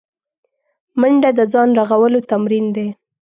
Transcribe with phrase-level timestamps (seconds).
[0.99, 2.87] منډه د ځان رغولو تمرین دی